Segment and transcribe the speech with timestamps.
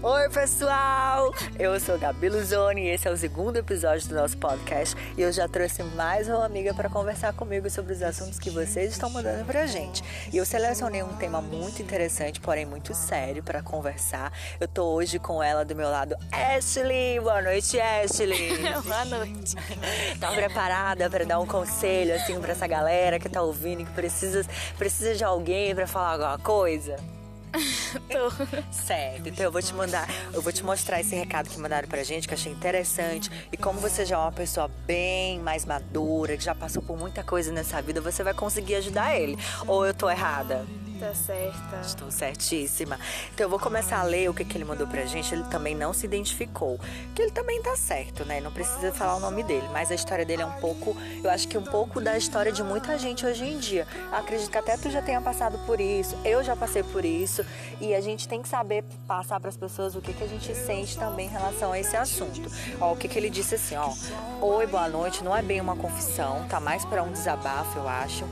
[0.00, 1.34] Oi, pessoal!
[1.58, 5.32] Eu sou Gabi Luzoni e esse é o segundo episódio do nosso podcast e eu
[5.32, 9.44] já trouxe mais uma amiga para conversar comigo sobre os assuntos que vocês estão mandando
[9.44, 10.04] pra gente.
[10.32, 14.32] E eu selecionei um tema muito interessante, porém muito sério para conversar.
[14.60, 17.18] Eu tô hoje com ela do meu lado, Ashley.
[17.18, 18.56] Boa noite, Ashley.
[18.86, 19.56] Boa noite.
[20.20, 24.44] Tá preparada para dar um conselho assim para essa galera que tá ouvindo que precisa
[24.76, 27.17] precisa de alguém para falar alguma coisa?
[28.10, 28.30] Tô.
[28.72, 32.02] Certo, então eu vou te mandar, eu vou te mostrar esse recado que mandaram pra
[32.02, 33.30] gente, que achei interessante.
[33.52, 37.22] E como você já é uma pessoa bem mais madura, que já passou por muita
[37.22, 39.38] coisa nessa vida, você vai conseguir ajudar ele.
[39.66, 40.66] Ou eu tô errada?
[40.98, 41.80] Tá certa.
[41.80, 42.98] Estou certíssima.
[43.32, 45.32] Então eu vou começar a ler o que, que ele mandou pra gente.
[45.32, 46.78] Ele também não se identificou.
[47.14, 48.40] Que ele também tá certo, né?
[48.40, 49.66] Não precisa falar o nome dele.
[49.72, 52.64] Mas a história dele é um pouco, eu acho que um pouco da história de
[52.64, 53.86] muita gente hoje em dia.
[54.10, 56.16] Acredito que até tu já tenha passado por isso.
[56.24, 57.44] Eu já passei por isso.
[57.80, 60.52] E a gente tem que saber passar para as pessoas o que, que a gente
[60.52, 62.50] sente também em relação a esse assunto.
[62.80, 63.92] Ó, o que, que ele disse assim, ó.
[64.40, 65.22] Oi, boa noite.
[65.22, 68.24] Não é bem uma confissão, tá mais para um desabafo, eu acho.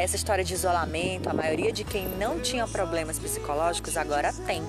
[0.00, 4.62] Essa história de isolamento, a maioria de quem não tinha problemas psicológicos agora tem.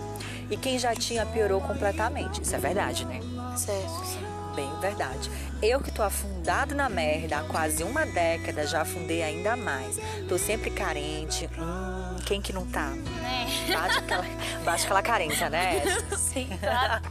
[0.49, 2.41] E quem já tinha piorou completamente.
[2.41, 3.19] Isso é verdade, né?
[3.57, 4.31] Certo.
[4.55, 5.31] Bem verdade.
[5.61, 9.97] Eu que tô afundado na merda há quase uma década, já afundei ainda mais.
[10.27, 11.49] Tô sempre carente.
[11.57, 12.87] Hum, quem que não tá?
[12.87, 13.47] Né?
[13.73, 14.25] Bate aquela,
[14.65, 15.81] bate aquela carência, né?
[16.17, 17.01] Sim, claro.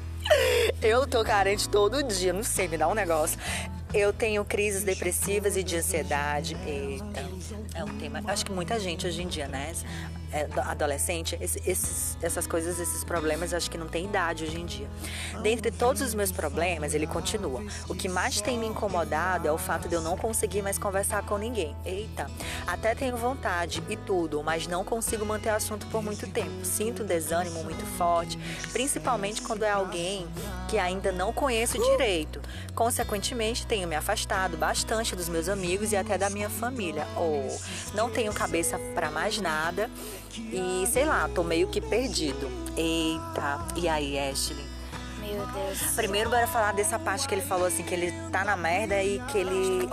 [0.83, 3.39] Eu tô carente todo dia, não sei, me dá um negócio.
[3.93, 6.57] Eu tenho crises depressivas e de ansiedade.
[6.65, 7.29] Eita,
[7.75, 8.23] é um tema.
[8.27, 9.73] Acho que muita gente hoje em dia, né?
[10.33, 14.89] É, adolescente, esses, essas coisas, esses problemas, acho que não tem idade hoje em dia.
[15.43, 17.65] Dentre todos os meus problemas, ele continua.
[17.89, 21.25] O que mais tem me incomodado é o fato de eu não conseguir mais conversar
[21.25, 21.75] com ninguém.
[21.85, 22.31] Eita,
[22.65, 26.65] até tenho vontade e tudo, mas não consigo manter o assunto por muito tempo.
[26.65, 28.39] Sinto um desânimo muito forte,
[28.73, 30.29] principalmente quando é alguém
[30.69, 32.41] que ainda não conheço direito.
[32.73, 37.07] Consequentemente, tenho me afastado bastante dos meus amigos e até da minha família.
[37.17, 39.91] Ou oh, não tenho cabeça para mais nada
[40.37, 42.51] e sei lá, tô meio que perdido.
[42.77, 44.69] Eita, e aí, Ashley?
[45.19, 45.79] Meu Deus.
[45.95, 49.19] Primeiro, bora falar dessa parte que ele falou assim, que ele tá na merda e
[49.29, 49.89] que ele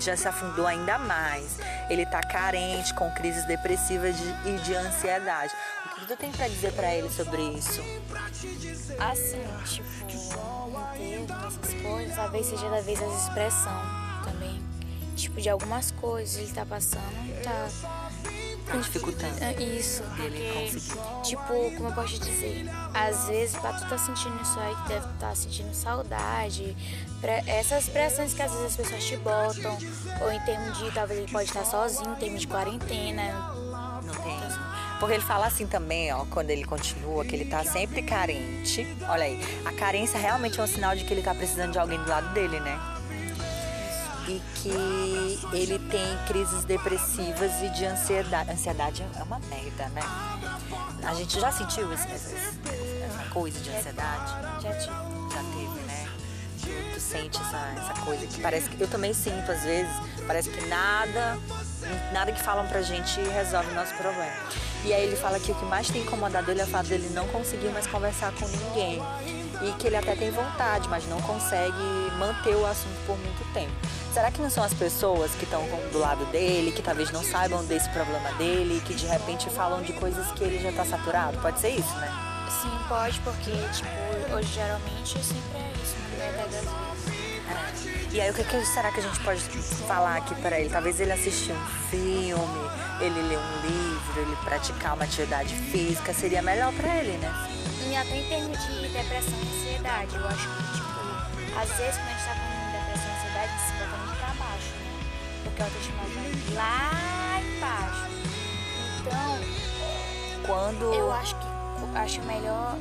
[0.00, 1.58] já se afundou ainda mais.
[1.88, 5.52] Ele tá carente, com crises depressivas e de ansiedade.
[6.10, 7.80] Que tu tem pra dizer pra ele sobre isso?
[8.98, 9.94] Assim, tipo,
[10.96, 13.80] entendo essas coisas, talvez seja da vez as expressão
[14.24, 14.60] também.
[15.14, 17.68] Tipo, de algumas coisas ele tá passando, tá
[18.66, 19.36] tá dificultando.
[19.40, 20.02] É isso.
[20.02, 21.22] Conseguir.
[21.22, 22.66] Tipo, como eu posso dizer?
[22.92, 26.76] Às vezes, pra tu tá sentindo isso aí, tu deve estar tá sentindo saudade.
[27.46, 29.78] Essas pressões que às vezes as pessoas te botam.
[30.22, 33.59] Ou em termos de, talvez ele pode estar sozinho, em termos de quarentena.
[35.00, 38.86] Porque ele fala assim também, ó, quando ele continua, que ele tá sempre carente.
[39.08, 41.98] Olha aí, a carência realmente é um sinal de que ele tá precisando de alguém
[41.98, 42.78] do lado dele, né?
[44.28, 48.50] e que ele tem crises depressivas e de ansiedade.
[48.50, 50.02] Ansiedade é uma merda, né?
[51.04, 54.62] A gente já sentiu essa, essa coisa de ansiedade?
[54.62, 54.94] Já tive.
[55.32, 56.08] Já teve, né?
[56.94, 58.80] Tu sente essa, essa coisa que parece que.
[58.80, 59.92] Eu também sinto às vezes,
[60.26, 61.38] parece que nada,
[62.12, 64.69] nada que falam pra gente resolve o nosso problema.
[64.84, 67.10] E aí ele fala que o que mais tem incomodado ele é o fato dele
[67.12, 69.02] não conseguir mais conversar com ninguém.
[69.62, 71.76] E que ele até tem vontade, mas não consegue
[72.18, 73.72] manter o assunto por muito tempo.
[74.12, 77.64] Será que não são as pessoas que estão do lado dele, que talvez não saibam
[77.64, 81.38] desse problema dele, que de repente falam de coisas que ele já está saturado?
[81.38, 82.10] Pode ser isso, né?
[82.62, 87.10] Sim, pode, porque, tipo, hoje geralmente sempre é isso, na verdade das vezes.
[87.46, 88.14] É.
[88.16, 89.40] E aí, o que, que, será que a gente pode
[89.86, 90.68] falar aqui para ele?
[90.68, 96.42] Talvez ele assistir um filme, ele ler um livro, ele praticar uma atividade física, seria
[96.42, 97.48] melhor para ele, né?
[97.88, 102.08] E até em termos de depressão e ansiedade, eu acho que, tipo, às vezes quando
[102.08, 104.90] a gente tá com depressão e ansiedade, se bota muito pra baixo, né?
[105.44, 108.10] Porque a autoestima vai lá embaixo.
[109.00, 109.38] Então,
[110.46, 110.94] quando.
[110.94, 111.50] Eu acho que
[111.94, 112.76] acho melhor.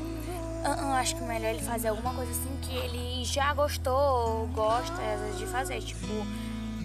[0.64, 4.94] Eu acho que melhor ele fazer alguma coisa assim que ele já gostou ou gosta
[5.02, 5.82] às vezes de fazer.
[5.82, 6.26] Tipo,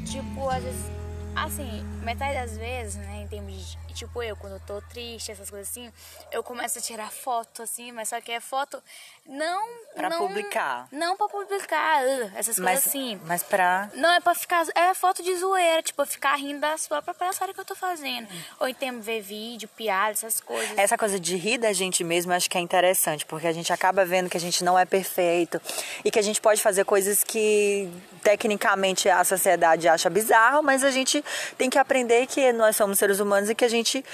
[0.06, 0.91] tipo, às vezes.
[1.35, 5.50] Assim, metade das vezes, né, em termos de tipo eu, quando eu tô triste, essas
[5.50, 5.93] coisas assim,
[6.31, 8.82] eu começo a tirar foto, assim, mas só que é foto
[9.26, 9.67] não.
[9.94, 10.88] Pra não, publicar.
[10.91, 13.21] Não pra publicar, uh, essas mas, coisas assim.
[13.25, 13.88] Mas pra.
[13.94, 14.67] Não, é pra ficar.
[14.75, 18.29] É foto de zoeira, tipo, ficar rindo da sua própria história que eu tô fazendo.
[18.61, 20.76] Ou então ver vídeo, piada, essas coisas.
[20.76, 23.73] Essa coisa de rir da gente mesmo, eu acho que é interessante, porque a gente
[23.73, 25.61] acaba vendo que a gente não é perfeito
[26.05, 27.88] e que a gente pode fazer coisas que
[28.23, 31.25] tecnicamente a sociedade acha bizarro, mas a gente
[31.56, 34.05] tem que aprender que nós somos seres humanos e que a gente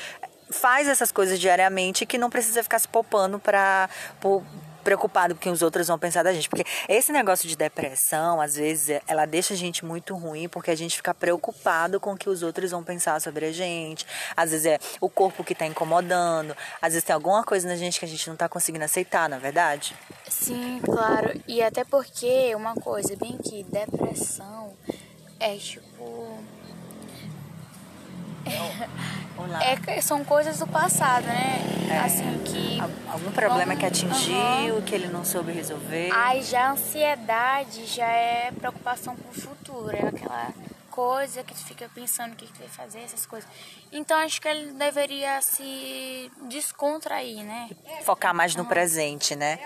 [0.51, 3.89] faz essas coisas diariamente que não precisa ficar se poupando para
[4.83, 6.49] preocupado com o que os outros vão pensar da gente.
[6.49, 10.75] Porque esse negócio de depressão, às vezes, ela deixa a gente muito ruim porque a
[10.75, 14.07] gente fica preocupado com o que os outros vão pensar sobre a gente.
[14.37, 17.99] Às vezes é o corpo que está incomodando, às vezes tem alguma coisa na gente
[17.99, 19.95] que a gente não está conseguindo aceitar, na é verdade?
[20.29, 21.41] Sim, claro.
[21.47, 24.75] E até porque uma coisa, bem que depressão
[25.39, 26.60] é tipo.
[29.63, 31.59] É, são coisas do passado, né?
[31.91, 32.81] É, assim que.
[33.11, 34.83] Algum problema que atingiu, uhum.
[34.83, 36.11] que ele não soube resolver.
[36.13, 39.97] Aí já a ansiedade já é preocupação pro futuro.
[39.97, 40.49] É aquela
[40.91, 43.49] coisa que tu fica pensando o que, que tu vai fazer, essas coisas.
[43.93, 47.71] Então acho que ele deveria se descontrair, né?
[48.05, 49.59] Focar mais no presente, né?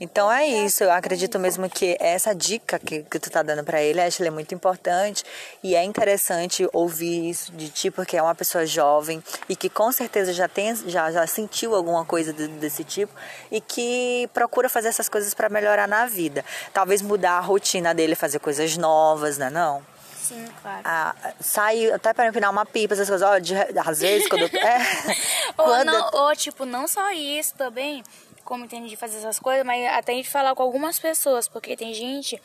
[0.00, 0.82] Então é isso.
[0.82, 4.24] Eu acredito mesmo que essa dica que, que tu tá dando para ele, acho que
[4.24, 5.24] é muito importante
[5.62, 9.92] e é interessante ouvir isso de ti, porque é uma pessoa jovem e que com
[9.92, 13.12] certeza já tem, já, já sentiu alguma coisa desse tipo
[13.50, 16.44] e que procura fazer essas coisas para melhorar na vida.
[16.72, 19.50] Talvez mudar a rotina dele, fazer coisas novas, né?
[19.50, 19.82] Não?
[20.30, 20.82] Sim, claro.
[20.84, 23.28] Ah, sai até para empinar uma pipa, essas coisas.
[23.28, 23.52] Ó, de,
[23.84, 24.44] às vezes, quando.
[24.44, 24.78] É,
[25.58, 25.86] ou, quando...
[25.86, 28.04] Não, ou, tipo, não só isso também
[28.44, 31.76] como entende de fazer essas coisas, mas até a gente falar com algumas pessoas, porque
[31.76, 32.40] tem gente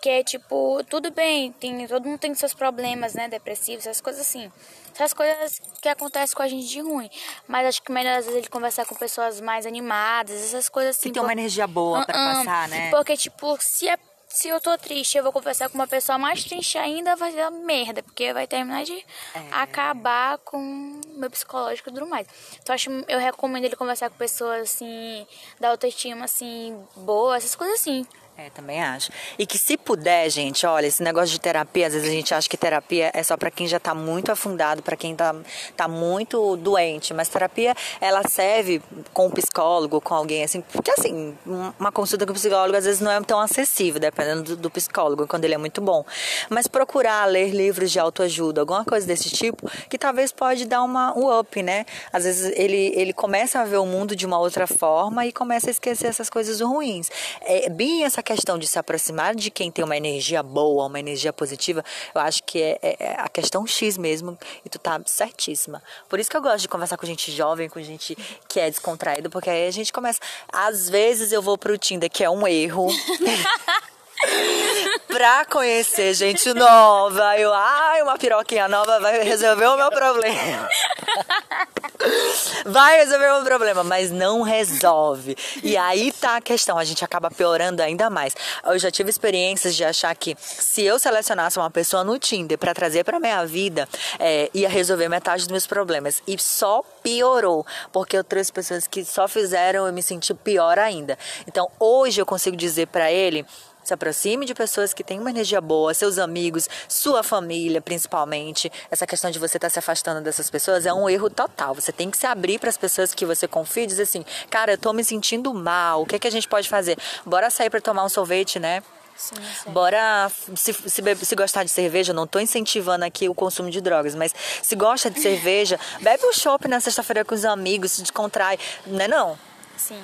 [0.00, 4.22] que é tipo, tudo bem, tem, todo mundo tem seus problemas, né, depressivos, essas coisas
[4.22, 4.52] assim.
[4.94, 7.10] Essas coisas que acontecem com a gente de ruim.
[7.48, 11.08] Mas acho que melhor às vezes ele conversar com pessoas mais animadas, essas coisas assim.
[11.08, 12.90] Que tem uma energia boa uh -uh, para passar, né?
[12.90, 13.96] Porque, tipo, se é
[14.28, 17.50] se eu tô triste, eu vou conversar com uma pessoa mais triste ainda, vai dar
[17.50, 19.04] merda, porque vai terminar de é.
[19.50, 22.26] acabar com meu psicológico e tudo mais.
[22.62, 25.26] Então acho, eu recomendo ele conversar com pessoas assim,
[25.58, 28.06] da autoestima assim, boa, essas coisas assim.
[28.40, 29.10] É, também acho.
[29.36, 32.48] E que se puder, gente, olha, esse negócio de terapia, às vezes a gente acha
[32.48, 35.34] que terapia é só para quem já tá muito afundado, para quem tá,
[35.76, 38.80] tá muito doente, mas terapia ela serve
[39.12, 43.00] com um psicólogo, com alguém assim, porque assim, uma consulta com um psicólogo às vezes
[43.00, 46.04] não é tão acessível, dependendo do, do psicólogo, quando ele é muito bom.
[46.48, 51.12] Mas procurar ler livros de autoajuda, alguma coisa desse tipo, que talvez pode dar uma
[51.18, 51.84] um up, né?
[52.12, 55.68] Às vezes ele ele começa a ver o mundo de uma outra forma e começa
[55.68, 57.10] a esquecer essas coisas ruins.
[57.40, 61.32] É bem essa questão de se aproximar de quem tem uma energia boa, uma energia
[61.32, 61.82] positiva,
[62.14, 65.82] eu acho que é, é, é, a questão X mesmo e tu tá certíssima.
[66.10, 68.14] Por isso que eu gosto de conversar com gente jovem, com gente
[68.46, 70.20] que é descontraída, porque aí a gente começa.
[70.52, 72.88] Às vezes eu vou pro Tinder, que é um erro.
[75.08, 77.38] pra conhecer gente nova.
[77.38, 80.68] Eu, ai, uma piroquinha nova vai resolver o meu problema.
[82.66, 85.36] vai resolver o problema, mas não resolve.
[85.62, 88.34] E aí tá a questão, a gente acaba piorando ainda mais.
[88.64, 92.74] Eu já tive experiências de achar que se eu selecionasse uma pessoa no Tinder para
[92.74, 93.88] trazer para minha vida,
[94.18, 96.22] é, ia resolver metade dos meus problemas.
[96.26, 101.18] E só piorou, porque eu trouxe pessoas que só fizeram eu me sentir pior ainda.
[101.46, 103.46] Então hoje eu consigo dizer para ele
[103.88, 108.70] se aproxime de pessoas que têm uma energia boa, seus amigos, sua família, principalmente.
[108.90, 111.74] Essa questão de você estar tá se afastando dessas pessoas é um erro total.
[111.74, 114.72] Você tem que se abrir para as pessoas que você confia e dizer assim: cara,
[114.72, 116.98] eu tô me sentindo mal, o que, é que a gente pode fazer?
[117.24, 118.82] Bora sair para tomar um sorvete, né?
[119.16, 119.34] Sim,
[119.72, 124.14] Bora se, se, se, gostar de cerveja, não estou incentivando aqui o consumo de drogas,
[124.14, 124.32] mas
[124.62, 128.56] se gosta de cerveja, bebe um chopp na sexta-feira com os amigos, se descontrai,
[128.86, 129.36] não é não?
[129.78, 130.02] Sim.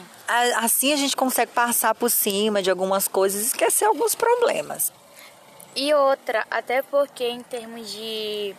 [0.56, 4.93] Assim a gente consegue passar por cima de algumas coisas e esquecer alguns problemas.
[5.77, 8.55] E outra, até porque em termos de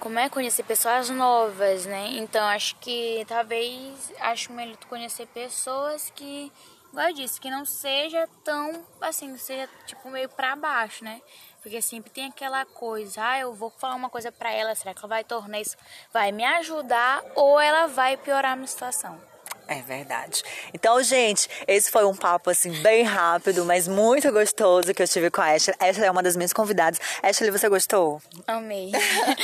[0.00, 2.08] como é conhecer pessoas novas, né?
[2.14, 6.50] Então acho que talvez acho melhor tu conhecer pessoas que,
[6.90, 11.22] igual eu disse, que não seja tão assim, seja tipo meio para baixo, né?
[11.62, 15.00] Porque sempre tem aquela coisa, ah, eu vou falar uma coisa para ela, será que
[15.00, 15.76] ela vai tornar isso,
[16.12, 19.29] vai me ajudar ou ela vai piorar a minha situação?
[19.70, 20.42] É verdade.
[20.74, 25.30] Então, gente, esse foi um papo assim bem rápido, mas muito gostoso que eu tive
[25.30, 25.76] com a Ashley.
[25.78, 26.98] Ashley é uma das minhas convidadas.
[27.22, 28.20] Ashley, você gostou?
[28.48, 28.90] Amei.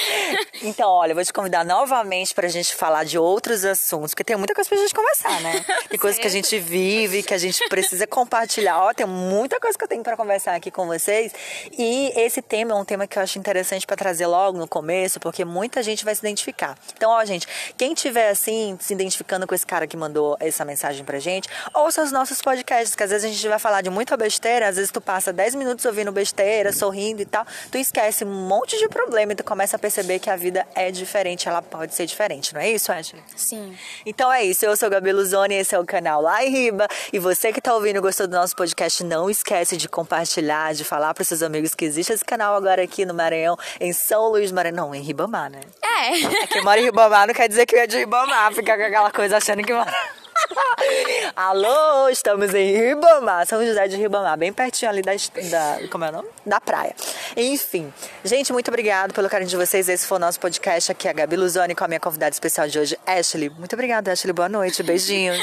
[0.64, 4.34] então, olha, eu vou te convidar novamente pra gente falar de outros assuntos, porque tem
[4.34, 5.64] muita coisa pra gente conversar, né?
[5.88, 8.80] Tem coisas que a gente vive, que a gente precisa compartilhar.
[8.80, 11.32] Ó, tem muita coisa que eu tenho para conversar aqui com vocês.
[11.78, 15.20] E esse tema é um tema que eu acho interessante para trazer logo no começo,
[15.20, 16.76] porque muita gente vai se identificar.
[16.96, 17.46] Então, ó, gente,
[17.78, 21.48] quem tiver assim se identificando com esse cara que mandou mandou essa mensagem pra gente.
[21.74, 24.76] Ouça os nossos podcasts, que às vezes a gente vai falar de muita besteira, às
[24.76, 28.88] vezes tu passa 10 minutos ouvindo besteira, sorrindo e tal, tu esquece um monte de
[28.88, 32.54] problema e tu começa a perceber que a vida é diferente, ela pode ser diferente,
[32.54, 33.22] não é isso, Ashley?
[33.36, 33.76] Sim.
[34.06, 37.18] Então é isso, eu sou Gabi Luzoni, esse é o canal Lá em Riba, e
[37.18, 41.12] você que tá ouvindo e gostou do nosso podcast, não esquece de compartilhar, de falar
[41.12, 44.76] pros seus amigos que existe esse canal agora aqui no Maranhão, em São Luís Maranhão,
[44.76, 45.60] não, em Ribamar, né?
[45.98, 46.42] É.
[46.42, 49.10] É que mora em Ribamar não quer dizer que é de Ribamar, fica com aquela
[49.10, 49.92] coisa achando que mora...
[51.34, 56.10] Alô, estamos em Ribamar, São José de Ribamar, bem pertinho ali da, da, como é
[56.10, 56.28] o nome?
[56.44, 56.94] Da praia.
[57.36, 59.88] Enfim, gente, muito obrigado pelo carinho de vocês.
[59.88, 62.78] Esse foi o nosso podcast aqui, a Gabi Luzoni, com a minha convidada especial de
[62.78, 63.48] hoje, Ashley.
[63.50, 64.32] Muito obrigada, Ashley.
[64.32, 65.38] Boa noite, beijinhos.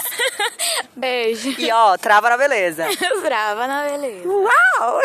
[0.96, 1.50] Beijo.
[1.60, 2.86] E ó, trava na beleza.
[3.22, 4.28] Brava na beleza.
[4.28, 5.02] Uau!